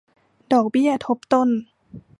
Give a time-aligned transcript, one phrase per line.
[0.53, 1.49] ดอกเบี้ยทบต้น